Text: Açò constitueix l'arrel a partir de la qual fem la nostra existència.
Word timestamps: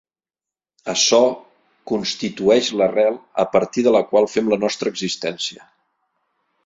Açò 0.93 1.19
constitueix 1.91 2.71
l'arrel 2.81 3.19
a 3.45 3.45
partir 3.57 3.85
de 3.89 3.95
la 3.97 4.03
qual 4.13 4.29
fem 4.37 4.51
la 4.55 4.59
nostra 4.65 4.95
existència. 4.95 5.69